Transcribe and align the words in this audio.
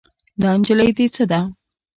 دا 0.41 0.49
نجلۍ 0.59 0.89
دې 0.97 1.05
څه 1.15 1.23
ده؟ 1.31 1.39